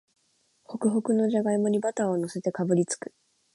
[0.63, 3.13] ホクホクのじゃがいもにバターをのせてかぶりつく